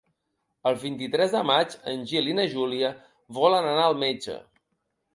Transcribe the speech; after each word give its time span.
El 0.71 0.79
vint-i-tres 0.83 1.35
de 1.35 1.43
maig 1.51 1.77
en 1.93 2.03
Gil 2.13 2.33
i 2.33 2.35
na 2.41 2.49
Júlia 2.57 2.93
volen 3.41 3.73
anar 3.77 3.89
al 3.93 4.01
metge. 4.09 4.43